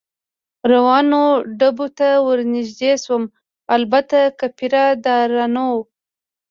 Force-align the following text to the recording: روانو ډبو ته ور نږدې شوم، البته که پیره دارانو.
روانو 0.71 1.23
ډبو 1.59 1.87
ته 1.97 2.07
ور 2.25 2.39
نږدې 2.55 2.91
شوم، 3.03 3.23
البته 3.75 4.19
که 4.37 4.45
پیره 4.57 4.85
دارانو. 5.05 5.69